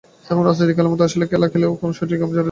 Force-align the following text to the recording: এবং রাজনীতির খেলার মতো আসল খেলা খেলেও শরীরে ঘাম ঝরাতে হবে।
এবং 0.25 0.41
রাজনীতির 0.43 0.75
খেলার 0.75 0.91
মতো 0.93 1.03
আসল 1.07 1.21
খেলা 1.31 1.47
খেলেও 1.51 1.71
শরীরে 1.97 2.17
ঘাম 2.17 2.29
ঝরাতে 2.29 2.29
হবে। 2.29 2.39